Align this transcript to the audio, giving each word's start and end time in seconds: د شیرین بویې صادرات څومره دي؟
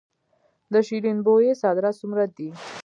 د 0.73 0.75
شیرین 0.87 1.17
بویې 1.25 1.51
صادرات 1.63 1.95
څومره 2.01 2.23
دي؟ 2.35 2.49